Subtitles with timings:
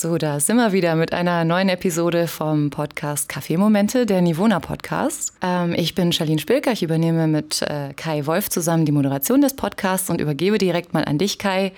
[0.00, 5.34] So, da sind wir wieder mit einer neuen Episode vom Podcast Kaffeemomente, der Nivona Podcast.
[5.42, 9.54] Ähm, ich bin Charlene Spilker, ich übernehme mit äh, Kai Wolf zusammen die Moderation des
[9.54, 11.72] Podcasts und übergebe direkt mal an dich, Kai.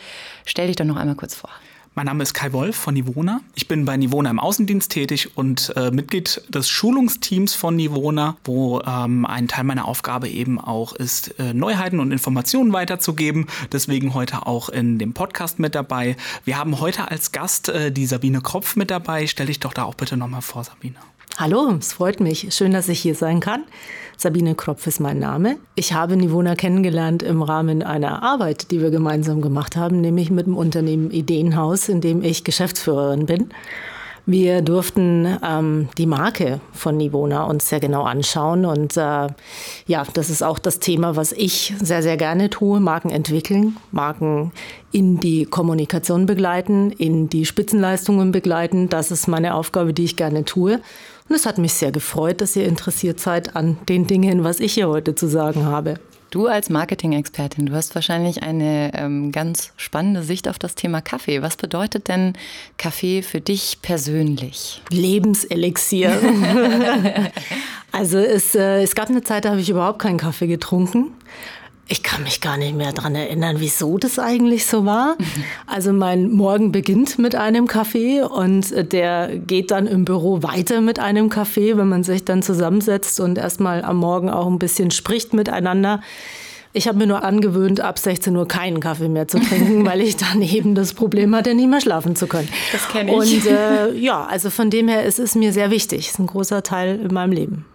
[0.46, 1.50] Stell dich doch noch einmal kurz vor.
[1.95, 3.43] Mein Name ist Kai Wolf von Nivona.
[3.54, 8.80] Ich bin bei Nivona im Außendienst tätig und äh, Mitglied des Schulungsteams von Nivona, wo
[8.80, 13.46] ähm, ein Teil meiner Aufgabe eben auch ist, äh, Neuheiten und Informationen weiterzugeben.
[13.72, 16.16] Deswegen heute auch in dem Podcast mit dabei.
[16.46, 19.27] Wir haben heute als Gast äh, die Sabine Kropf mit dabei.
[19.27, 20.96] Stell dich doch da auch bitte nochmal vor, Sabine.
[21.39, 22.54] Hallo, es freut mich.
[22.54, 23.64] Schön, dass ich hier sein kann.
[24.18, 25.57] Sabine Kropf ist mein Name.
[25.75, 30.45] Ich habe Nivona kennengelernt im Rahmen einer Arbeit, die wir gemeinsam gemacht haben, nämlich mit
[30.45, 33.48] dem Unternehmen Ideenhaus, in dem ich Geschäftsführerin bin.
[34.25, 38.67] Wir durften ähm, die Marke von Nivona uns sehr genau anschauen.
[38.67, 39.28] Und äh,
[39.86, 42.78] ja, das ist auch das Thema, was ich sehr, sehr gerne tue.
[42.78, 44.52] Marken entwickeln, Marken
[44.92, 48.89] in die Kommunikation begleiten, in die Spitzenleistungen begleiten.
[48.89, 50.80] Das ist meine Aufgabe, die ich gerne tue.
[51.33, 54.75] Und es hat mich sehr gefreut, dass ihr interessiert seid an den Dingen, was ich
[54.75, 55.94] hier heute zu sagen habe.
[56.28, 61.41] Du als Marketing-Expertin, du hast wahrscheinlich eine ähm, ganz spannende Sicht auf das Thema Kaffee.
[61.41, 62.34] Was bedeutet denn
[62.77, 64.83] Kaffee für dich persönlich?
[64.91, 66.12] Lebenselixier.
[67.92, 71.14] also es, äh, es gab eine Zeit, da habe ich überhaupt keinen Kaffee getrunken.
[71.88, 75.16] Ich kann mich gar nicht mehr daran erinnern, wieso das eigentlich so war.
[75.66, 80.98] Also mein Morgen beginnt mit einem Kaffee und der geht dann im Büro weiter mit
[80.98, 85.34] einem Kaffee, wenn man sich dann zusammensetzt und erstmal am Morgen auch ein bisschen spricht
[85.34, 86.00] miteinander.
[86.74, 90.17] Ich habe mir nur angewöhnt, ab 16 Uhr keinen Kaffee mehr zu trinken, weil ich
[90.17, 92.48] dann eben das Problem hatte, nicht mehr schlafen zu können.
[92.72, 93.44] Das kenne ich.
[93.44, 96.06] Und äh, ja, also von dem her ist es mir sehr wichtig.
[96.06, 97.67] Es ist ein großer Teil in meinem Leben.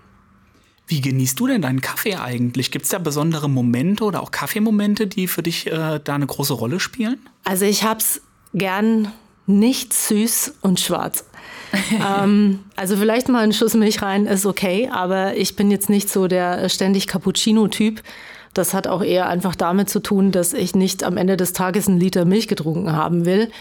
[0.87, 2.71] Wie genießt du denn deinen Kaffee eigentlich?
[2.71, 6.53] Gibt es da besondere Momente oder auch Kaffeemomente, die für dich äh, da eine große
[6.53, 7.19] Rolle spielen?
[7.43, 8.21] Also ich habe es
[8.53, 9.11] gern
[9.47, 11.25] nicht süß und schwarz.
[12.21, 16.09] ähm, also vielleicht mal ein Schuss Milch rein ist okay, aber ich bin jetzt nicht
[16.09, 18.01] so der ständig Cappuccino-Typ.
[18.53, 21.87] Das hat auch eher einfach damit zu tun, dass ich nicht am Ende des Tages
[21.87, 23.51] einen Liter Milch getrunken haben will.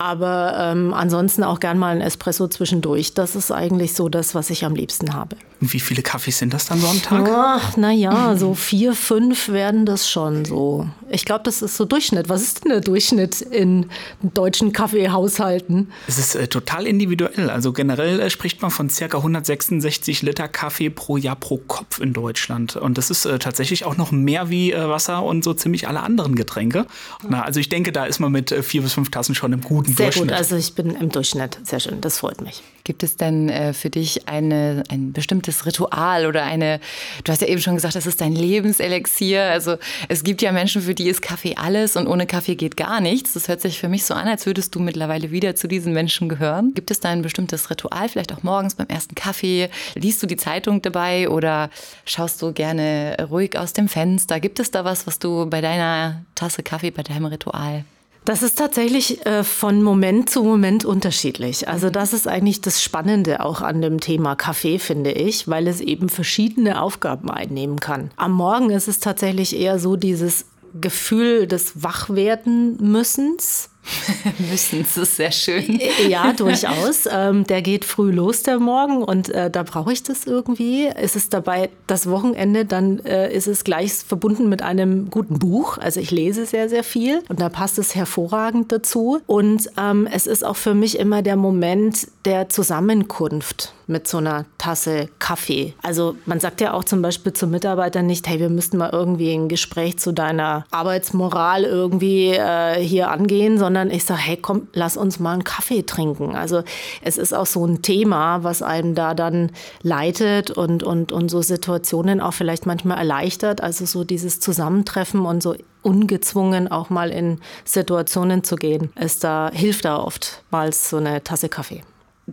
[0.00, 3.12] Aber ähm, ansonsten auch gern mal ein Espresso zwischendurch.
[3.12, 5.36] Das ist eigentlich so das, was ich am liebsten habe.
[5.60, 7.28] Und wie viele Kaffees sind das dann so am Tag?
[7.30, 10.88] Ach, naja, so vier, fünf werden das schon so.
[11.10, 12.28] Ich glaube, das ist so Durchschnitt.
[12.28, 13.86] Was ist denn der Durchschnitt in
[14.22, 15.90] deutschen Kaffeehaushalten?
[16.06, 17.50] Es ist äh, total individuell.
[17.50, 22.12] Also generell äh, spricht man von circa 166 Liter Kaffee pro Jahr pro Kopf in
[22.12, 22.76] Deutschland.
[22.76, 26.00] Und das ist äh, tatsächlich auch noch mehr wie äh, Wasser und so ziemlich alle
[26.00, 26.86] anderen Getränke.
[27.28, 29.62] Na, also ich denke, da ist man mit äh, vier bis fünf Tassen schon im
[29.62, 30.28] guten Sehr Durchschnitt.
[30.28, 31.58] gut, also ich bin im Durchschnitt.
[31.64, 32.62] Sehr schön, das freut mich.
[32.90, 36.80] Gibt es denn äh, für dich eine, ein bestimmtes Ritual oder eine,
[37.22, 39.44] du hast ja eben schon gesagt, das ist dein Lebenselixier.
[39.44, 39.76] Also
[40.08, 43.34] es gibt ja Menschen, für die ist Kaffee alles und ohne Kaffee geht gar nichts.
[43.34, 46.28] Das hört sich für mich so an, als würdest du mittlerweile wieder zu diesen Menschen
[46.28, 46.74] gehören.
[46.74, 49.70] Gibt es da ein bestimmtes Ritual, vielleicht auch morgens beim ersten Kaffee?
[49.94, 51.70] Liest du die Zeitung dabei oder
[52.06, 54.40] schaust du gerne ruhig aus dem Fenster?
[54.40, 57.84] Gibt es da was, was du bei deiner Tasse Kaffee, bei deinem Ritual
[58.24, 61.68] das ist tatsächlich äh, von Moment zu Moment unterschiedlich.
[61.68, 65.80] Also das ist eigentlich das Spannende auch an dem Thema Kaffee, finde ich, weil es
[65.80, 68.10] eben verschiedene Aufgaben einnehmen kann.
[68.16, 70.44] Am Morgen ist es tatsächlich eher so dieses
[70.78, 73.69] Gefühl des Wachwerden-Müssens.
[74.50, 75.80] Müssen, das ist sehr schön.
[76.08, 77.08] Ja, durchaus.
[77.10, 80.86] Ähm, der geht früh los, der Morgen, und äh, da brauche ich das irgendwie.
[80.86, 85.78] Ist es dabei das Wochenende, dann äh, ist es gleich verbunden mit einem guten Buch.
[85.78, 89.20] Also ich lese sehr, sehr viel und da passt es hervorragend dazu.
[89.26, 94.44] Und ähm, es ist auch für mich immer der Moment der Zusammenkunft mit so einer
[94.58, 95.74] Tasse Kaffee.
[95.82, 99.32] Also man sagt ja auch zum Beispiel zu Mitarbeitern nicht, hey, wir müssten mal irgendwie
[99.32, 104.96] ein Gespräch zu deiner Arbeitsmoral irgendwie äh, hier angehen, sondern ich sage, hey, komm, lass
[104.96, 106.36] uns mal einen Kaffee trinken.
[106.36, 106.62] Also
[107.02, 109.50] es ist auch so ein Thema, was einem da dann
[109.82, 113.62] leitet und, und, und so Situationen auch vielleicht manchmal erleichtert.
[113.62, 119.50] Also so dieses Zusammentreffen und so ungezwungen auch mal in Situationen zu gehen, ist da,
[119.52, 121.82] hilft da oftmals so eine Tasse Kaffee.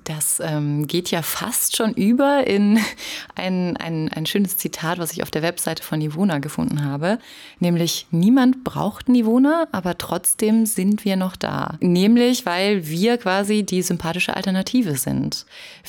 [0.03, 2.79] Das ähm, geht ja fast schon über in
[3.35, 7.19] ein, ein, ein schönes Zitat, was ich auf der Webseite von Nivona gefunden habe.
[7.59, 11.77] Nämlich, niemand braucht Nivona, aber trotzdem sind wir noch da.
[11.79, 15.45] Nämlich, weil wir quasi die sympathische Alternative sind.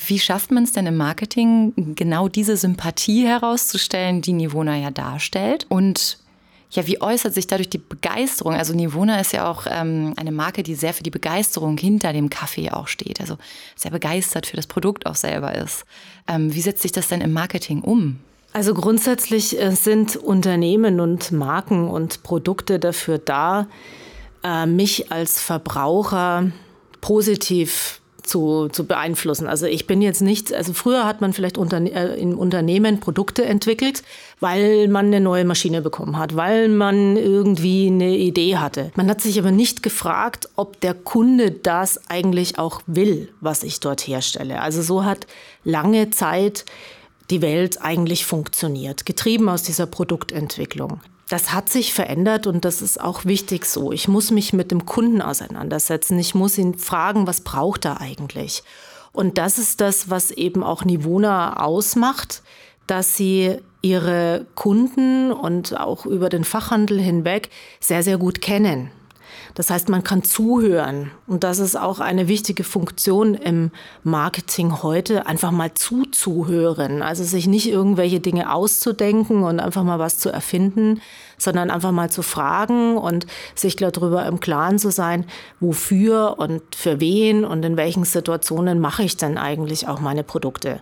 [0.07, 5.65] Wie schafft man es denn im Marketing, genau diese Sympathie herauszustellen, die Nivona ja darstellt?
[5.69, 6.17] Und
[6.71, 8.53] ja, wie äußert sich dadurch die Begeisterung?
[8.53, 12.29] Also Nivona ist ja auch ähm, eine Marke, die sehr für die Begeisterung hinter dem
[12.29, 13.19] Kaffee auch steht.
[13.19, 13.37] Also
[13.75, 15.85] sehr begeistert für das Produkt auch selber ist.
[16.27, 18.19] Ähm, wie setzt sich das denn im Marketing um?
[18.53, 23.67] Also grundsätzlich äh, sind Unternehmen und Marken und Produkte dafür da,
[24.43, 26.51] äh, mich als Verbraucher
[27.01, 29.47] positiv zu, zu beeinflussen.
[29.47, 33.45] Also ich bin jetzt nicht, also früher hat man vielleicht unter, äh, im Unternehmen Produkte
[33.45, 34.03] entwickelt,
[34.39, 38.91] weil man eine neue Maschine bekommen hat, weil man irgendwie eine Idee hatte.
[38.95, 43.79] Man hat sich aber nicht gefragt, ob der Kunde das eigentlich auch will, was ich
[43.79, 44.61] dort herstelle.
[44.61, 45.27] Also so hat
[45.63, 46.65] lange Zeit
[47.29, 50.99] die Welt eigentlich funktioniert, getrieben aus dieser Produktentwicklung.
[51.29, 53.91] Das hat sich verändert und das ist auch wichtig so.
[53.91, 56.17] Ich muss mich mit dem Kunden auseinandersetzen.
[56.17, 58.63] Ich muss ihn fragen, was braucht er eigentlich?
[59.11, 62.41] Und das ist das, was eben auch Nivona ausmacht,
[62.87, 67.49] dass sie ihre Kunden und auch über den Fachhandel hinweg
[67.79, 68.91] sehr, sehr gut kennen.
[69.55, 71.11] Das heißt, man kann zuhören.
[71.27, 73.71] Und das ist auch eine wichtige Funktion im
[74.03, 77.01] Marketing heute, einfach mal zuzuhören.
[77.01, 81.01] Also sich nicht irgendwelche Dinge auszudenken und einfach mal was zu erfinden,
[81.37, 83.25] sondern einfach mal zu fragen und
[83.55, 85.25] sich darüber im Klaren zu sein,
[85.59, 90.79] wofür und für wen und in welchen Situationen mache ich denn eigentlich auch meine Produkte.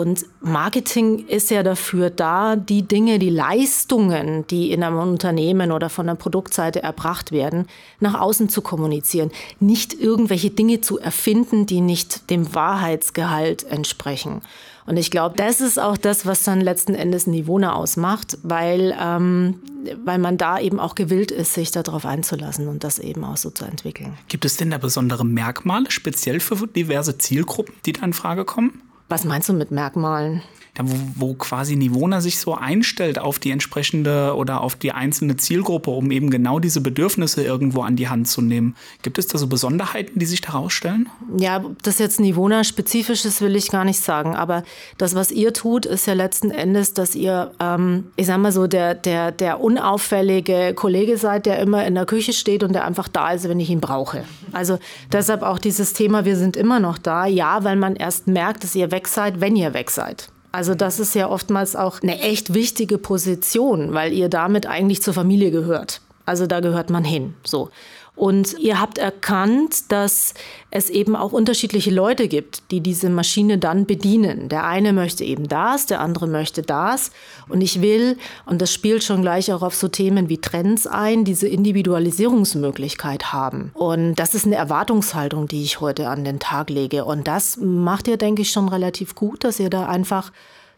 [0.00, 5.90] Und Marketing ist ja dafür da, die Dinge, die Leistungen, die in einem Unternehmen oder
[5.90, 7.66] von der Produktseite erbracht werden,
[7.98, 9.30] nach außen zu kommunizieren.
[9.58, 14.40] Nicht irgendwelche Dinge zu erfinden, die nicht dem Wahrheitsgehalt entsprechen.
[14.86, 19.56] Und ich glaube, das ist auch das, was dann letzten Endes Nivona ausmacht, weil, ähm,
[20.02, 23.50] weil man da eben auch gewillt ist, sich darauf einzulassen und das eben auch so
[23.50, 24.14] zu entwickeln.
[24.28, 28.80] Gibt es denn da besondere Merkmale, speziell für diverse Zielgruppen, die da in Frage kommen?
[29.10, 30.40] Was meinst du mit Merkmalen?
[30.80, 35.36] Ja, wo, wo quasi Nivona sich so einstellt auf die entsprechende oder auf die einzelne
[35.36, 38.76] Zielgruppe, um eben genau diese Bedürfnisse irgendwo an die Hand zu nehmen.
[39.02, 41.08] Gibt es da so Besonderheiten, die sich herausstellen?
[41.36, 44.34] Ja, das jetzt Nivona-spezifisch ist, will ich gar nicht sagen.
[44.34, 44.62] Aber
[44.98, 48.66] das, was ihr tut, ist ja letzten Endes, dass ihr, ähm, ich sag mal so,
[48.66, 53.08] der, der, der unauffällige Kollege seid, der immer in der Küche steht und der einfach
[53.08, 54.24] da ist, wenn ich ihn brauche.
[54.52, 54.78] Also
[55.12, 57.26] deshalb auch dieses Thema, wir sind immer noch da.
[57.26, 60.28] Ja, weil man erst merkt, dass ihr weg seid, wenn ihr weg seid.
[60.52, 65.14] Also das ist ja oftmals auch eine echt wichtige Position, weil ihr damit eigentlich zur
[65.14, 66.00] Familie gehört.
[66.26, 67.34] Also da gehört man hin.
[67.44, 67.70] So.
[68.16, 70.34] Und ihr habt erkannt, dass
[70.70, 74.48] es eben auch unterschiedliche Leute gibt, die diese Maschine dann bedienen.
[74.48, 77.12] Der eine möchte eben das, der andere möchte das.
[77.48, 81.24] Und ich will, und das spielt schon gleich auch auf so Themen wie Trends ein,
[81.24, 83.70] diese Individualisierungsmöglichkeit haben.
[83.74, 87.04] Und das ist eine Erwartungshaltung, die ich heute an den Tag lege.
[87.04, 90.32] Und das macht ihr, denke ich, schon relativ gut, dass ihr da einfach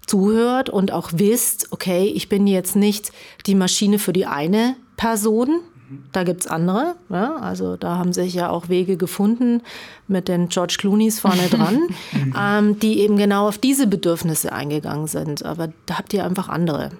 [0.06, 3.12] zuhört und auch wisst, okay, ich bin jetzt nicht
[3.46, 5.60] die Maschine für die eine Person,
[6.12, 6.94] da gibt es andere.
[7.08, 7.36] Ja?
[7.36, 9.62] Also da haben sich ja auch Wege gefunden
[10.08, 11.80] mit den George Clooneys vorne dran,
[12.38, 15.44] ähm, die eben genau auf diese Bedürfnisse eingegangen sind.
[15.44, 16.90] Aber da habt ihr einfach andere.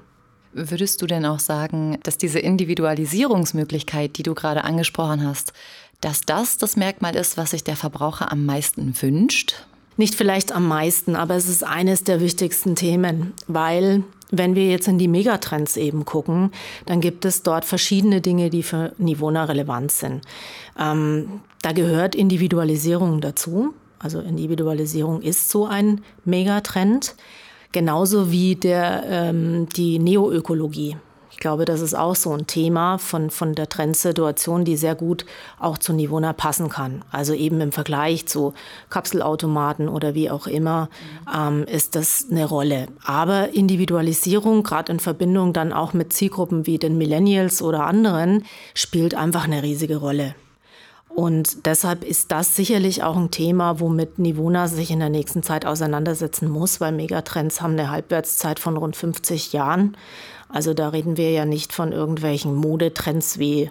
[0.53, 5.53] Würdest du denn auch sagen, dass diese Individualisierungsmöglichkeit, die du gerade angesprochen hast,
[6.03, 9.67] dass das das Merkmal ist, was sich der Verbraucher am meisten wünscht?
[9.97, 14.89] Nicht vielleicht am meisten, aber es ist eines der wichtigsten Themen, weil wenn wir jetzt
[14.89, 16.51] in die Megatrends eben gucken,
[16.87, 20.23] dann gibt es dort verschiedene Dinge, die für Nivona relevant sind.
[20.79, 23.75] Ähm, da gehört Individualisierung dazu.
[23.99, 27.15] Also Individualisierung ist so ein Megatrend.
[27.73, 30.97] Genauso wie der, ähm, die Neoökologie
[31.39, 35.25] glaube, das ist auch so ein Thema von, von der Trendsituation, die sehr gut
[35.59, 37.05] auch zu Nivona passen kann.
[37.11, 38.55] Also eben im Vergleich zu
[38.91, 40.89] Kapselautomaten oder wie auch immer
[41.35, 42.87] ähm, ist das eine Rolle.
[43.05, 49.15] Aber Individualisierung, gerade in Verbindung dann auch mit Zielgruppen wie den Millennials oder anderen, spielt
[49.15, 50.35] einfach eine riesige Rolle.
[51.15, 55.67] Und deshalb ist das sicherlich auch ein Thema, womit Nivona sich in der nächsten Zeit
[55.67, 59.97] auseinandersetzen muss, weil Megatrends haben eine Halbwertszeit von rund 50 Jahren.
[60.49, 63.71] Also da reden wir ja nicht von irgendwelchen Modetrends wie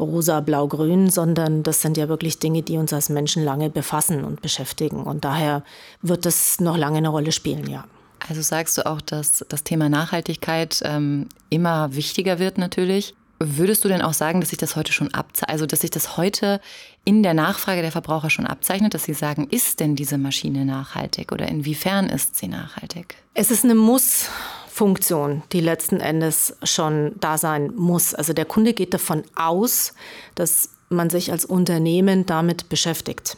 [0.00, 4.24] rosa, blau, grün, sondern das sind ja wirklich Dinge, die uns als Menschen lange befassen
[4.24, 5.04] und beschäftigen.
[5.04, 5.62] Und daher
[6.02, 7.84] wird das noch lange eine Rolle spielen, ja.
[8.28, 13.14] Also sagst du auch, dass das Thema Nachhaltigkeit ähm, immer wichtiger wird natürlich.
[13.42, 16.18] Würdest du denn auch sagen, dass sich das heute schon abzeichnet, also dass sich das
[16.18, 16.60] heute
[17.04, 21.32] in der Nachfrage der Verbraucher schon abzeichnet, dass sie sagen, ist denn diese Maschine nachhaltig
[21.32, 23.16] oder inwiefern ist sie nachhaltig?
[23.34, 24.28] Es ist eine Muss.
[24.80, 28.14] Funktion, die letzten Endes schon da sein muss.
[28.14, 29.92] Also der Kunde geht davon aus,
[30.36, 33.36] dass man sich als Unternehmen damit beschäftigt.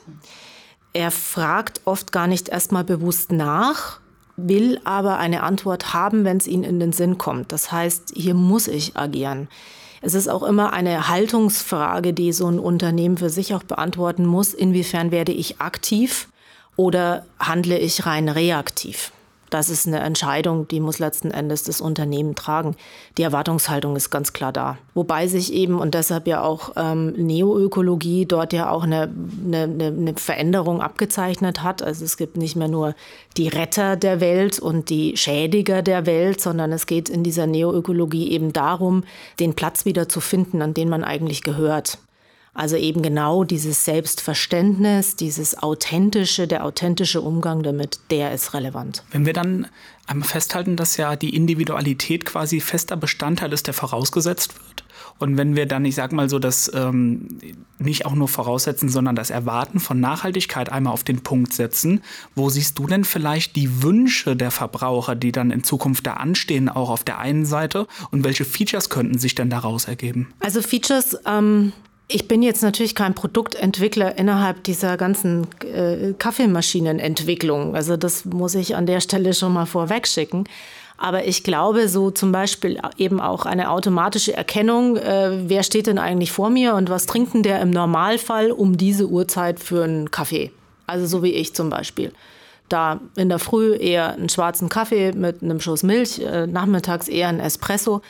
[0.93, 3.99] Er fragt oft gar nicht erstmal bewusst nach,
[4.37, 7.53] will aber eine Antwort haben, wenn es ihm in den Sinn kommt.
[7.53, 9.49] Das heißt, hier muss ich agieren.
[10.01, 14.53] Es ist auch immer eine Haltungsfrage, die so ein Unternehmen für sich auch beantworten muss.
[14.53, 16.29] Inwiefern werde ich aktiv
[16.77, 19.13] oder handle ich rein reaktiv?
[19.53, 22.75] Das ist eine Entscheidung, die muss letzten Endes das Unternehmen tragen.
[23.19, 24.79] Die Erwartungshaltung ist ganz klar da.
[24.95, 29.13] Wobei sich eben, und deshalb ja auch ähm, Neoökologie dort ja auch eine,
[29.45, 31.83] eine, eine Veränderung abgezeichnet hat.
[31.83, 32.95] Also es gibt nicht mehr nur
[33.37, 38.31] die Retter der Welt und die Schädiger der Welt, sondern es geht in dieser Neoökologie
[38.31, 39.05] eben darum,
[39.39, 41.99] den Platz wieder zu finden, an den man eigentlich gehört.
[42.55, 49.05] Also eben genau dieses Selbstverständnis, dieses authentische, der authentische Umgang damit, der ist relevant.
[49.11, 49.69] Wenn wir dann
[50.07, 54.85] einmal festhalten, dass ja die Individualität quasi fester Bestandteil ist, der vorausgesetzt wird.
[55.19, 57.39] Und wenn wir dann, ich sag mal so, das ähm,
[57.79, 62.03] nicht auch nur voraussetzen, sondern das Erwarten von Nachhaltigkeit einmal auf den Punkt setzen,
[62.35, 66.69] wo siehst du denn vielleicht die Wünsche der Verbraucher, die dann in Zukunft da anstehen,
[66.69, 67.87] auch auf der einen Seite?
[68.11, 70.33] Und welche Features könnten sich denn daraus ergeben?
[70.41, 71.73] Also Features, ähm,
[72.15, 77.75] ich bin jetzt natürlich kein Produktentwickler innerhalb dieser ganzen äh, Kaffeemaschinenentwicklung.
[77.75, 80.45] Also das muss ich an der Stelle schon mal vorwegschicken.
[80.99, 85.99] Aber ich glaube, so zum Beispiel eben auch eine automatische Erkennung, äh, wer steht denn
[85.99, 90.11] eigentlich vor mir und was trinkt denn der im Normalfall um diese Uhrzeit für einen
[90.11, 90.53] Kaffee?
[90.87, 92.13] Also so wie ich zum Beispiel.
[92.69, 97.29] Da in der Früh eher einen schwarzen Kaffee mit einem Schuss Milch, äh, nachmittags eher
[97.29, 98.03] ein Espresso.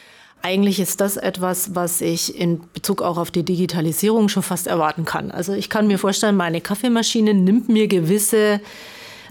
[0.42, 5.04] Eigentlich ist das etwas, was ich in Bezug auch auf die Digitalisierung schon fast erwarten
[5.04, 5.30] kann.
[5.30, 8.60] Also ich kann mir vorstellen, meine Kaffeemaschine nimmt mir gewisse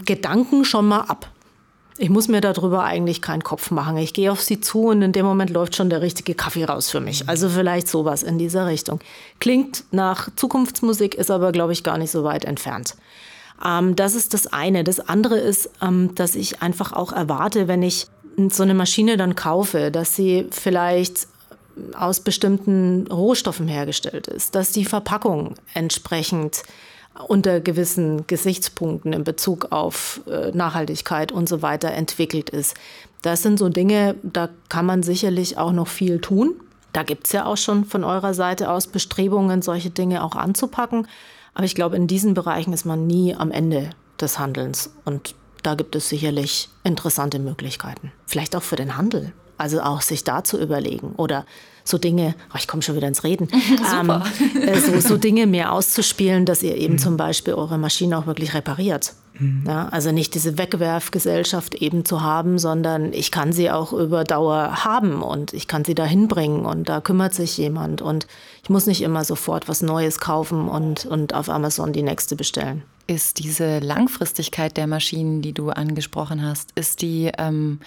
[0.06, 1.30] Gedanken schon mal ab.
[1.98, 3.98] Ich muss mir darüber eigentlich keinen Kopf machen.
[3.98, 6.90] Ich gehe auf sie zu und in dem Moment läuft schon der richtige Kaffee raus
[6.90, 7.28] für mich.
[7.28, 9.00] Also vielleicht sowas in dieser Richtung.
[9.38, 12.96] Klingt nach Zukunftsmusik, ist aber, glaube ich, gar nicht so weit entfernt.
[13.64, 14.84] Ähm, das ist das eine.
[14.84, 18.06] Das andere ist, ähm, dass ich einfach auch erwarte, wenn ich
[18.48, 21.26] so eine Maschine dann kaufe, dass sie vielleicht
[21.94, 26.62] aus bestimmten Rohstoffen hergestellt ist, dass die Verpackung entsprechend
[27.28, 32.74] unter gewissen Gesichtspunkten in Bezug auf äh, Nachhaltigkeit und so weiter entwickelt ist.
[33.22, 36.54] Das sind so Dinge, da kann man sicherlich auch noch viel tun.
[36.92, 41.06] Da gibt es ja auch schon von eurer Seite aus Bestrebungen, solche Dinge auch anzupacken.
[41.54, 44.94] Aber ich glaube, in diesen Bereichen ist man nie am Ende des Handelns.
[45.04, 48.12] Und da gibt es sicherlich interessante Möglichkeiten.
[48.26, 49.32] Vielleicht auch für den Handel.
[49.58, 51.44] Also auch sich da zu überlegen oder
[51.84, 53.48] so Dinge, oh, ich komme schon wieder ins Reden,
[54.00, 54.22] ähm,
[54.60, 56.98] äh, so, so, Dinge mehr auszuspielen, dass ihr eben mhm.
[56.98, 59.14] zum Beispiel eure Maschine auch wirklich repariert.
[59.38, 59.64] Mhm.
[59.66, 64.84] Ja, also nicht diese Wegwerfgesellschaft eben zu haben, sondern ich kann sie auch über Dauer
[64.84, 68.26] haben und ich kann sie da hinbringen und da kümmert sich jemand und
[68.62, 72.82] ich muss nicht immer sofort was Neues kaufen und, und auf Amazon die nächste bestellen
[73.06, 77.80] ist diese Langfristigkeit der Maschinen, die du angesprochen hast, ist die ähm,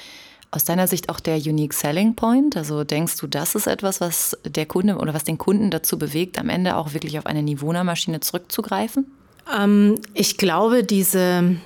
[0.52, 2.56] aus deiner Sicht auch der Unique Selling Point?
[2.56, 6.40] Also denkst du, das ist etwas, was der Kunde oder was den Kunden dazu bewegt,
[6.40, 9.06] am Ende auch wirklich auf eine Nivona-Maschine zurückzugreifen?
[9.54, 11.58] Ähm, ich glaube, diese,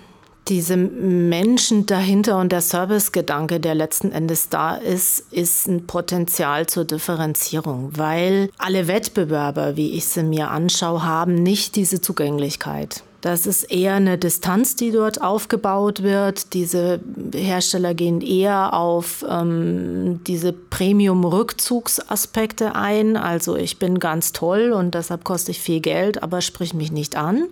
[0.47, 6.85] diese Menschen dahinter und der Servicegedanke, der letzten Endes da ist, ist ein Potenzial zur
[6.85, 13.03] Differenzierung, weil alle Wettbewerber, wie ich sie mir anschaue, haben nicht diese Zugänglichkeit.
[13.21, 16.53] Das ist eher eine Distanz, die dort aufgebaut wird.
[16.53, 17.01] Diese
[17.33, 23.17] Hersteller gehen eher auf ähm, diese Premium-Rückzugsaspekte ein.
[23.17, 27.17] Also ich bin ganz toll und deshalb koste ich viel Geld, aber sprich mich nicht
[27.17, 27.49] an.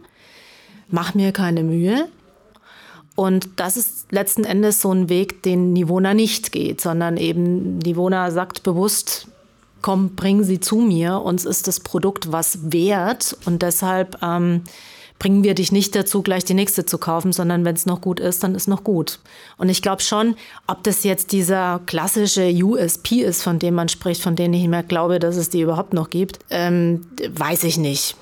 [0.90, 2.08] Mach mir keine Mühe.
[3.16, 8.32] Und das ist letzten Endes so ein Weg, den Nivona nicht geht, sondern eben Nivona
[8.32, 9.28] sagt bewusst,
[9.82, 14.62] komm, bring sie zu mir, uns ist das Produkt was wert und deshalb ähm,
[15.20, 18.20] bringen wir dich nicht dazu, gleich die nächste zu kaufen, sondern wenn es noch gut
[18.20, 19.20] ist, dann ist noch gut.
[19.58, 20.36] Und ich glaube schon,
[20.68, 24.84] ob das jetzt dieser klassische USP ist, von dem man spricht, von dem ich mehr
[24.84, 28.16] glaube, dass es die überhaupt noch gibt, ähm, weiß ich nicht.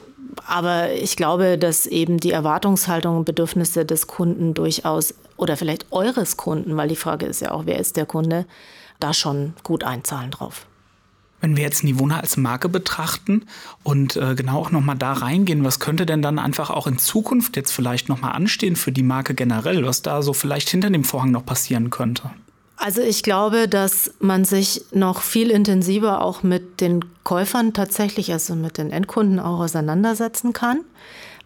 [0.48, 6.38] Aber ich glaube, dass eben die Erwartungshaltung und Bedürfnisse des Kunden durchaus oder vielleicht eures
[6.38, 8.46] Kunden, weil die Frage ist ja auch, wer ist der Kunde,
[9.00, 10.66] da schon gut einzahlen drauf.
[11.46, 13.44] Wenn wir jetzt Nivona als Marke betrachten
[13.84, 17.56] und äh, genau auch nochmal da reingehen, was könnte denn dann einfach auch in Zukunft
[17.56, 21.30] jetzt vielleicht nochmal anstehen für die Marke generell, was da so vielleicht hinter dem Vorhang
[21.30, 22.32] noch passieren könnte?
[22.78, 28.56] Also ich glaube, dass man sich noch viel intensiver auch mit den Käufern tatsächlich, also
[28.56, 30.80] mit den Endkunden auch auseinandersetzen kann,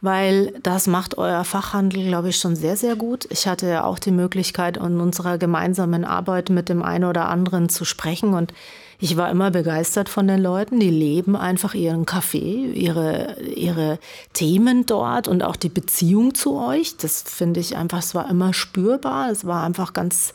[0.02, 3.28] weil das macht euer Fachhandel, glaube ich, schon sehr, sehr gut.
[3.30, 7.70] Ich hatte ja auch die Möglichkeit, in unserer gemeinsamen Arbeit mit dem einen oder anderen
[7.70, 8.54] zu sprechen und
[9.02, 10.82] ich war immer begeistert von den Leuten.
[10.82, 13.98] Die leben einfach ihren Kaffee, ihre, ihre
[14.34, 16.98] Themen dort und auch die Beziehung zu euch.
[16.98, 19.32] Das finde ich einfach, es war immer spürbar.
[19.32, 20.34] Es war einfach ganz,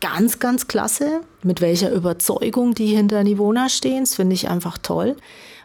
[0.00, 1.22] ganz, ganz klasse.
[1.42, 4.00] mit welcher Überzeugung die hinter Nivona stehen.
[4.00, 5.16] Das finde ich einfach toll.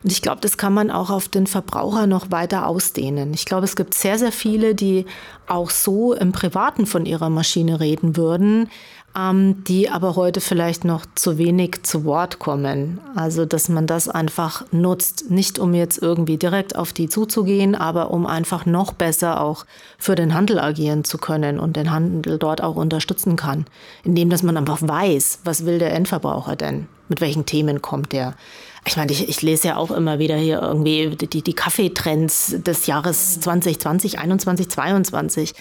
[0.04, 3.34] Und ich glaube, das kann man auch auf den Verbraucher noch weiter ausdehnen.
[3.34, 5.06] Ich glaube, es gibt sehr, sehr viele, die
[5.48, 8.70] auch so im Privaten von ihrer Maschine reden würden,
[9.18, 13.00] ähm, die aber heute vielleicht noch zu wenig zu Wort kommen.
[13.16, 18.12] Also, dass man das einfach nutzt, nicht um jetzt irgendwie direkt auf die zuzugehen, aber
[18.12, 19.66] um einfach noch besser auch
[19.98, 23.66] für den Handel agieren zu können und den Handel dort auch unterstützen kann,
[24.04, 28.36] indem dass man einfach weiß, was will der Endverbraucher denn, mit welchen Themen kommt der.
[28.86, 32.86] Ich meine, ich, ich, lese ja auch immer wieder hier irgendwie die, die Kaffeetrends des
[32.86, 35.54] Jahres 2020, 21, 22.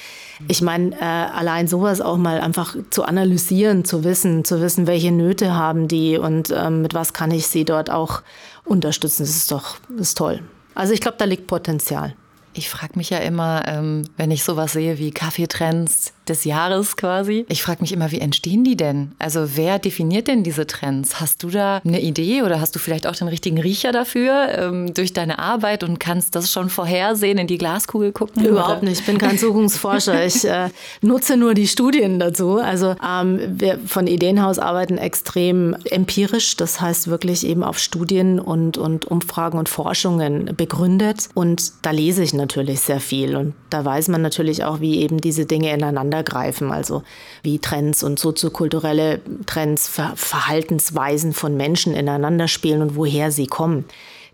[0.49, 5.13] Ich meine, äh, allein sowas auch mal einfach zu analysieren, zu wissen, zu wissen, welche
[5.13, 8.23] Nöte haben die und ähm, mit was kann ich sie dort auch
[8.65, 10.41] unterstützen, das ist doch das ist toll.
[10.75, 12.15] Also ich glaube, da liegt Potenzial.
[12.55, 17.45] Ich frage mich ja immer, ähm, wenn ich sowas sehe wie Kaffeetrends, des Jahres quasi.
[17.49, 19.13] Ich frage mich immer, wie entstehen die denn?
[19.19, 21.21] Also wer definiert denn diese Trends?
[21.21, 24.95] Hast du da eine Idee oder hast du vielleicht auch den richtigen Riecher dafür ähm,
[24.95, 28.45] durch deine Arbeit und kannst das schon vorhersehen, in die Glaskugel gucken?
[28.45, 28.89] Überhaupt oder?
[28.91, 29.01] nicht.
[29.01, 30.25] Ich bin kein Zukunftsforscher.
[30.25, 30.69] ich äh,
[31.01, 32.59] nutze nur die Studien dazu.
[32.59, 36.57] Also ähm, wir von Ideenhaus arbeiten extrem empirisch.
[36.57, 41.29] Das heißt wirklich eben auf Studien und, und Umfragen und Forschungen begründet.
[41.35, 43.35] Und da lese ich natürlich sehr viel.
[43.35, 47.03] Und da weiß man natürlich auch, wie eben diese Dinge ineinander greifen, also
[47.43, 53.87] wie Trends und soziokulturelle Trends, Ver Verhaltensweisen von Menschen ineinander spielen und woher sie kommen.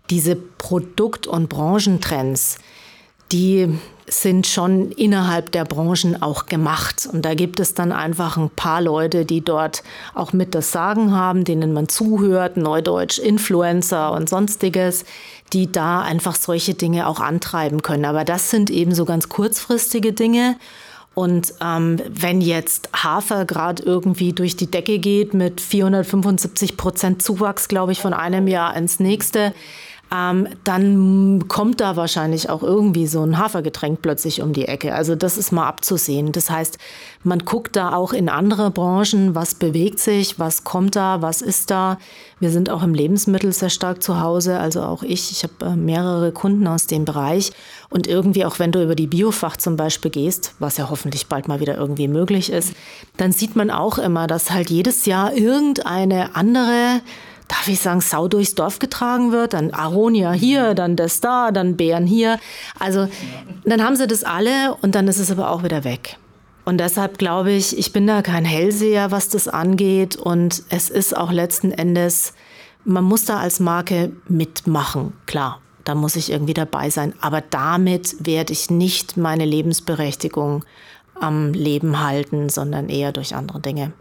[0.09, 2.57] Diese Produkt- und Branchentrends,
[3.31, 3.69] die
[4.11, 7.07] sind schon innerhalb der Branchen auch gemacht.
[7.11, 9.83] Und da gibt es dann einfach ein paar Leute, die dort
[10.13, 15.05] auch mit das Sagen haben, denen man zuhört, Neudeutsch, Influencer und sonstiges,
[15.53, 18.05] die da einfach solche Dinge auch antreiben können.
[18.05, 20.57] Aber das sind eben so ganz kurzfristige Dinge.
[21.15, 27.67] Und ähm, wenn jetzt Hafer gerade irgendwie durch die Decke geht mit 475 Prozent Zuwachs,
[27.67, 29.53] glaube ich, von einem Jahr ins nächste,
[30.11, 34.95] ähm, dann kommt da wahrscheinlich auch irgendwie so ein Hafergetränk plötzlich um die Ecke.
[34.95, 36.31] Also das ist mal abzusehen.
[36.31, 36.79] Das heißt,
[37.23, 41.69] man guckt da auch in andere Branchen, was bewegt sich, was kommt da, was ist
[41.69, 41.99] da.
[42.39, 45.31] Wir sind auch im Lebensmittel sehr stark zu Hause, also auch ich.
[45.31, 47.51] Ich habe äh, mehrere Kunden aus dem Bereich.
[47.89, 51.47] Und irgendwie, auch wenn du über die Biofach zum Beispiel gehst, was ja hoffentlich bald
[51.47, 52.73] mal wieder irgendwie möglich ist,
[53.17, 57.01] dann sieht man auch immer, dass halt jedes Jahr irgendeine andere
[57.49, 61.75] darf ich sagen, Sau durchs Dorf getragen wird, dann Aronia hier, dann das da, dann
[61.75, 62.39] Bären hier.
[62.79, 63.09] Also
[63.65, 66.17] dann haben sie das alle und dann ist es aber auch wieder weg.
[66.63, 70.15] Und deshalb glaube ich, ich bin da kein Hellseher, was das angeht.
[70.15, 72.33] Und es ist auch letzten Endes,
[72.85, 75.59] man muss da als Marke mitmachen, klar.
[75.83, 77.15] Da muss ich irgendwie dabei sein.
[77.21, 80.63] Aber damit werde ich nicht meine Lebensberechtigung
[81.19, 83.91] am Leben halten, sondern eher durch andere Dinge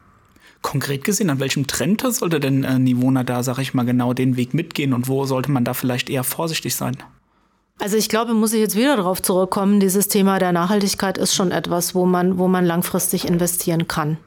[0.63, 4.37] konkret gesehen, an welchem Trend sollte denn äh, Nivona da, sag ich mal, genau den
[4.37, 6.97] Weg mitgehen und wo sollte man da vielleicht eher vorsichtig sein?
[7.81, 11.53] Also ich glaube, muss ich jetzt wieder darauf zurückkommen, dieses Thema der Nachhaltigkeit ist schon
[11.53, 14.19] etwas, wo man, wo man langfristig investieren kann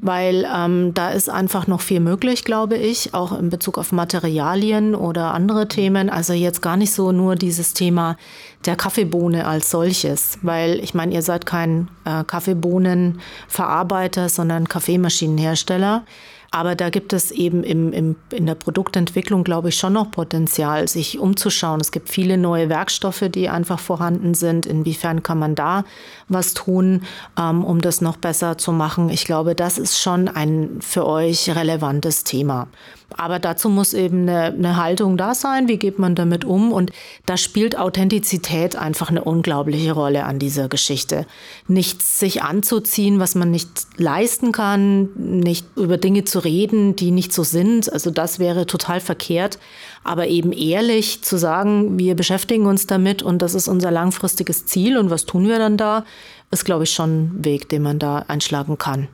[0.00, 4.94] weil ähm, da ist einfach noch viel möglich, glaube ich, auch in Bezug auf Materialien
[4.94, 6.10] oder andere Themen.
[6.10, 8.16] Also jetzt gar nicht so nur dieses Thema
[8.64, 16.04] der Kaffeebohne als solches, weil ich meine, ihr seid kein äh, Kaffeebohnenverarbeiter, sondern Kaffeemaschinenhersteller.
[16.50, 20.88] Aber da gibt es eben im, im, in der Produktentwicklung, glaube ich, schon noch Potenzial,
[20.88, 21.80] sich umzuschauen.
[21.80, 24.64] Es gibt viele neue Werkstoffe, die einfach vorhanden sind.
[24.64, 25.84] Inwiefern kann man da
[26.28, 27.02] was tun,
[27.38, 29.10] ähm, um das noch besser zu machen?
[29.10, 32.68] Ich glaube, das ist schon ein für euch relevantes Thema.
[33.16, 35.66] Aber dazu muss eben eine, eine, Haltung da sein.
[35.66, 36.72] Wie geht man damit um?
[36.72, 36.92] Und
[37.24, 41.26] da spielt Authentizität einfach eine unglaubliche Rolle an dieser Geschichte.
[41.68, 47.32] Nichts sich anzuziehen, was man nicht leisten kann, nicht über Dinge zu reden, die nicht
[47.32, 47.90] so sind.
[47.90, 49.58] Also das wäre total verkehrt.
[50.04, 54.98] Aber eben ehrlich zu sagen, wir beschäftigen uns damit und das ist unser langfristiges Ziel
[54.98, 56.04] und was tun wir dann da,
[56.50, 59.08] ist, glaube ich, schon ein Weg, den man da einschlagen kann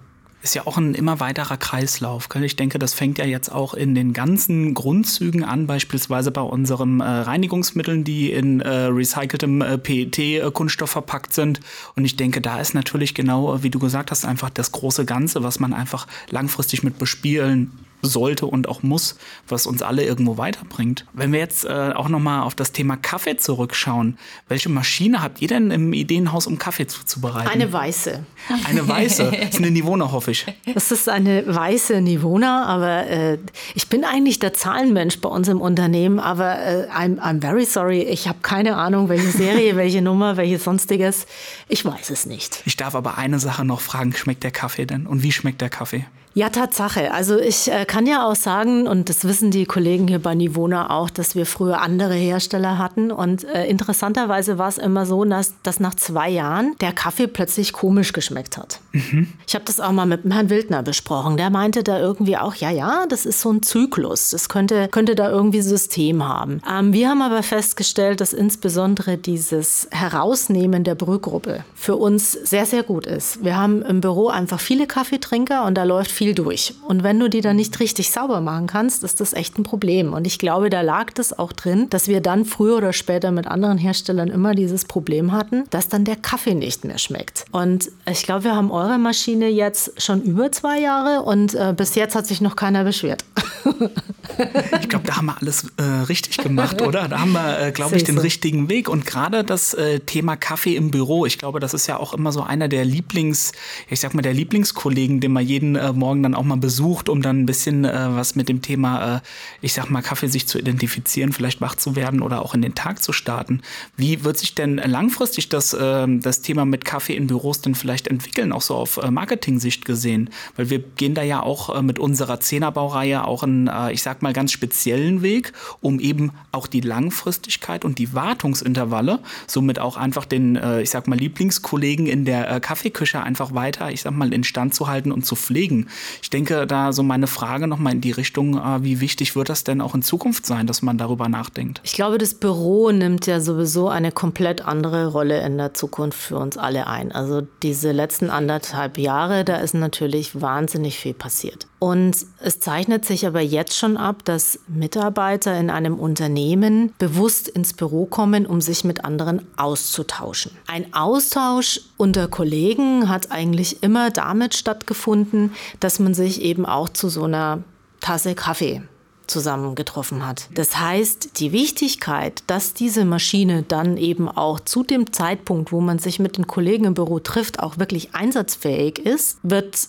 [0.44, 2.28] ist ja auch ein immer weiterer Kreislauf.
[2.42, 7.00] Ich denke, das fängt ja jetzt auch in den ganzen Grundzügen an, beispielsweise bei unseren
[7.00, 11.60] äh, Reinigungsmitteln, die in äh, recyceltem äh, PET-Kunststoff verpackt sind.
[11.96, 15.42] Und ich denke, da ist natürlich genau, wie du gesagt hast, einfach das große Ganze,
[15.42, 17.72] was man einfach langfristig mit bespielen
[18.06, 19.16] sollte und auch muss,
[19.48, 21.06] was uns alle irgendwo weiterbringt.
[21.12, 25.48] Wenn wir jetzt äh, auch nochmal auf das Thema Kaffee zurückschauen, welche Maschine habt ihr
[25.48, 27.48] denn im Ideenhaus, um Kaffee zuzubereiten?
[27.48, 28.24] Eine weiße.
[28.66, 29.32] Eine weiße.
[29.44, 30.46] Das ist eine Nivona, hoffe ich.
[30.72, 33.38] Das ist eine weiße Nivona, aber äh,
[33.74, 38.02] ich bin eigentlich der Zahlenmensch bei uns im Unternehmen, aber äh, I'm, I'm very sorry,
[38.02, 41.26] ich habe keine Ahnung, welche Serie, welche Nummer, welches sonstiges.
[41.68, 42.62] Ich weiß es nicht.
[42.64, 45.06] Ich darf aber eine Sache noch fragen, schmeckt der Kaffee denn?
[45.06, 46.06] Und wie schmeckt der Kaffee?
[46.36, 47.12] Ja, Tatsache.
[47.12, 50.90] Also ich äh, kann ja auch sagen, und das wissen die Kollegen hier bei Nivona
[50.90, 53.12] auch, dass wir früher andere Hersteller hatten.
[53.12, 57.72] Und äh, interessanterweise war es immer so, dass, dass nach zwei Jahren der Kaffee plötzlich
[57.72, 58.80] komisch geschmeckt hat.
[58.90, 59.28] Mhm.
[59.46, 61.36] Ich habe das auch mal mit Herrn Wildner besprochen.
[61.36, 64.30] Der meinte da irgendwie auch, ja, ja, das ist so ein Zyklus.
[64.30, 66.60] Das könnte, könnte da irgendwie System haben.
[66.68, 72.82] Ähm, wir haben aber festgestellt, dass insbesondere dieses Herausnehmen der Brühgruppe für uns sehr, sehr
[72.82, 73.44] gut ist.
[73.44, 76.72] Wir haben im Büro einfach viele Kaffeetrinker und da läuft viel viel durch.
[76.88, 80.14] Und wenn du die dann nicht richtig sauber machen kannst, ist das echt ein Problem.
[80.14, 83.46] Und ich glaube, da lag das auch drin, dass wir dann früher oder später mit
[83.46, 87.44] anderen Herstellern immer dieses Problem hatten, dass dann der Kaffee nicht mehr schmeckt.
[87.52, 91.94] Und ich glaube, wir haben eure Maschine jetzt schon über zwei Jahre und äh, bis
[91.94, 93.22] jetzt hat sich noch keiner beschwert.
[94.80, 97.08] ich glaube, da haben wir alles äh, richtig gemacht, oder?
[97.08, 98.88] Da haben wir, äh, glaube ich, den richtigen Weg.
[98.88, 102.32] Und gerade das äh, Thema Kaffee im Büro, ich glaube, das ist ja auch immer
[102.32, 103.52] so einer der Lieblings,
[103.88, 107.22] ich sag mal, der Lieblingskollegen, den man jeden äh, Morgen dann auch mal besucht, um
[107.22, 109.20] dann ein bisschen äh, was mit dem Thema, äh,
[109.62, 112.76] ich sag mal, Kaffee sich zu identifizieren, vielleicht wach zu werden oder auch in den
[112.76, 113.62] Tag zu starten.
[113.96, 118.52] Wie wird sich denn langfristig das, das Thema mit Kaffee in Büros denn vielleicht entwickeln,
[118.52, 120.30] auch so auf Marketing-Sicht gesehen?
[120.56, 124.52] Weil wir gehen da ja auch mit unserer Zehnerbaureihe auch einen, ich sag mal, ganz
[124.52, 130.82] speziellen Weg, um eben auch die Langfristigkeit und die Wartungsintervalle, somit auch einfach den, äh,
[130.82, 134.88] ich sag mal, Lieblingskollegen in der äh, Kaffeeküche einfach weiter, ich sag mal, instand zu
[134.88, 135.88] halten und zu pflegen.
[136.22, 139.64] Ich denke, da so meine Frage nochmal in die Richtung, äh, wie wichtig wird das
[139.64, 141.80] denn auch in Zukunft sein, dass man darüber nachdenkt?
[141.84, 146.38] Ich glaube, das Büro nimmt ja sowieso eine komplett andere Rolle in der Zukunft für
[146.38, 147.12] uns alle ein.
[147.12, 151.66] Also diese letzten anderthalb Jahre, da ist natürlich wahnsinnig viel passiert.
[151.78, 157.74] Und es zeichnet sich aber jetzt schon ab, dass Mitarbeiter in einem Unternehmen bewusst ins
[157.74, 160.52] Büro kommen, um sich mit anderen auszutauschen.
[160.66, 167.08] Ein Austausch unter Kollegen hat eigentlich immer damit stattgefunden, dass man sich eben auch zu
[167.08, 167.62] so einer
[168.00, 168.82] Tasse Kaffee
[169.26, 170.48] zusammengetroffen hat.
[170.54, 175.98] Das heißt, die Wichtigkeit, dass diese Maschine dann eben auch zu dem Zeitpunkt, wo man
[175.98, 179.88] sich mit den Kollegen im Büro trifft, auch wirklich einsatzfähig ist, wird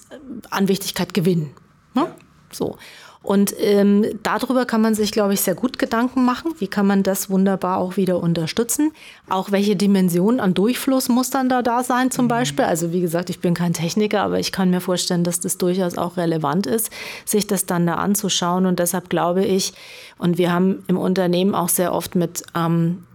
[0.50, 1.52] an Wichtigkeit gewinnen.
[1.96, 2.08] Ne?
[2.52, 2.78] So.
[3.26, 6.54] Und ähm, darüber kann man sich, glaube ich, sehr gut Gedanken machen.
[6.60, 8.92] Wie kann man das wunderbar auch wieder unterstützen?
[9.28, 12.30] Auch welche Dimensionen an Durchflussmustern da da sein zum mhm.
[12.30, 12.66] Beispiel.
[12.66, 15.98] Also wie gesagt, ich bin kein Techniker, aber ich kann mir vorstellen, dass das durchaus
[15.98, 16.92] auch relevant ist,
[17.26, 18.68] sich das dann da anzuschauen.
[18.68, 19.74] Und deshalb glaube ich,
[20.20, 23.06] und wir haben im Unternehmen auch sehr oft mit ähm,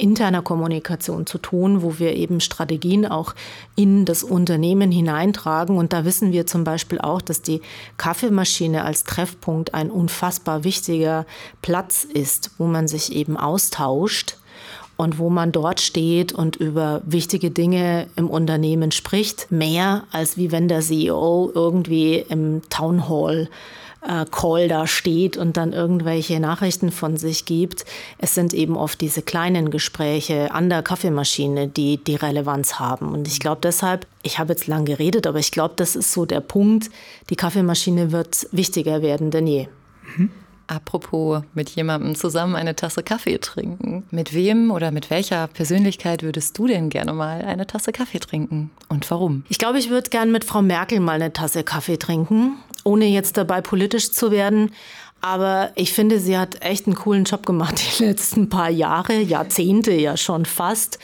[0.00, 3.34] interner Kommunikation zu tun, wo wir eben Strategien auch
[3.76, 5.76] in das Unternehmen hineintragen.
[5.76, 7.60] Und da wissen wir zum Beispiel auch, dass die
[7.96, 11.26] Kaffeemaschine als Treffpunkt ein unfassbar wichtiger
[11.62, 14.36] Platz ist, wo man sich eben austauscht
[15.02, 20.52] und wo man dort steht und über wichtige Dinge im Unternehmen spricht, mehr als wie
[20.52, 23.48] wenn der CEO irgendwie im Town Hall
[24.06, 27.84] äh, Call da steht und dann irgendwelche Nachrichten von sich gibt.
[28.18, 33.12] Es sind eben oft diese kleinen Gespräche an der Kaffeemaschine, die die Relevanz haben.
[33.12, 36.26] Und ich glaube deshalb, ich habe jetzt lang geredet, aber ich glaube, das ist so
[36.26, 36.90] der Punkt,
[37.28, 39.66] die Kaffeemaschine wird wichtiger werden denn je.
[40.16, 40.30] Mhm.
[40.72, 44.04] Apropos mit jemandem zusammen eine Tasse Kaffee trinken.
[44.10, 48.70] Mit wem oder mit welcher Persönlichkeit würdest du denn gerne mal eine Tasse Kaffee trinken?
[48.88, 49.44] Und warum?
[49.48, 53.36] Ich glaube, ich würde gerne mit Frau Merkel mal eine Tasse Kaffee trinken ohne jetzt
[53.36, 54.70] dabei politisch zu werden.
[55.20, 59.92] Aber ich finde, sie hat echt einen coolen Job gemacht die letzten paar Jahre, Jahrzehnte
[59.92, 60.98] ja schon fast.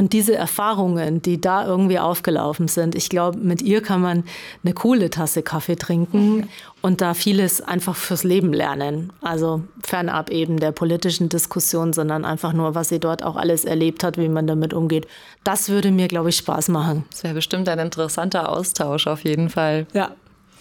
[0.00, 4.24] Und diese Erfahrungen, die da irgendwie aufgelaufen sind, ich glaube, mit ihr kann man
[4.64, 6.48] eine coole Tasse Kaffee trinken
[6.80, 9.12] und da vieles einfach fürs Leben lernen.
[9.20, 14.02] Also fernab eben der politischen Diskussion, sondern einfach nur, was sie dort auch alles erlebt
[14.02, 15.06] hat, wie man damit umgeht.
[15.44, 17.04] Das würde mir, glaube ich, Spaß machen.
[17.10, 19.86] Das wäre bestimmt ein interessanter Austausch auf jeden Fall.
[19.92, 20.12] Ja.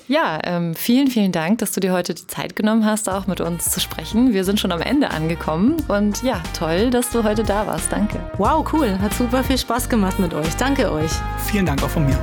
[0.09, 3.41] Ja, ähm, vielen, vielen Dank, dass du dir heute die Zeit genommen hast, auch mit
[3.41, 4.33] uns zu sprechen.
[4.33, 7.91] Wir sind schon am Ende angekommen und ja, toll, dass du heute da warst.
[7.91, 8.19] Danke.
[8.39, 8.97] Wow, cool.
[8.99, 10.55] Hat super viel Spaß gemacht mit euch.
[10.55, 11.11] Danke euch.
[11.45, 12.17] Vielen Dank auch von mir.